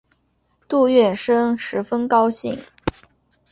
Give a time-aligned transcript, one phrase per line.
[0.67, 2.57] 杜月笙十分高兴。